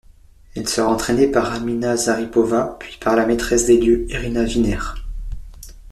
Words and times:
Elle 0.55 0.67
sera 0.67 0.87
entraînée 0.91 1.27
par 1.29 1.53
Amina 1.53 1.95
Zaripova, 1.95 2.75
puis 2.79 2.97
par 2.99 3.15
la 3.15 3.27
maîtresse 3.27 3.67
des 3.67 3.79
lieux, 3.79 4.09
Irina 4.09 4.43
Viner. 4.43 4.79